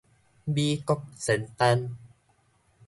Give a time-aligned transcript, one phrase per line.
[0.47, 1.95] 米國仙丹